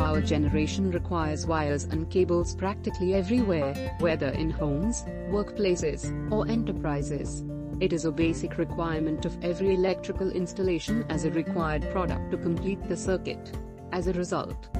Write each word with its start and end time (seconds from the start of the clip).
power 0.00 0.22
generation 0.22 0.90
requires 0.90 1.46
wires 1.46 1.84
and 1.84 2.08
cables 2.08 2.54
practically 2.54 3.12
everywhere, 3.12 3.94
whether 3.98 4.28
in 4.28 4.48
homes, 4.48 5.02
workplaces, 5.28 6.10
or 6.32 6.48
enterprises. 6.48 7.44
It 7.80 7.92
is 7.92 8.06
a 8.06 8.10
basic 8.10 8.56
requirement 8.56 9.26
of 9.26 9.36
every 9.44 9.74
electrical 9.74 10.30
installation 10.30 11.04
as 11.10 11.26
a 11.26 11.30
required 11.30 11.86
product 11.92 12.30
to 12.30 12.38
complete 12.38 12.82
the 12.88 12.96
circuit. 12.96 13.52
As 13.92 14.06
a 14.06 14.14
result, 14.14 14.70